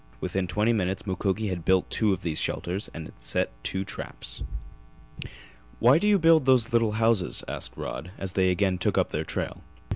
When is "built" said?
1.63-1.87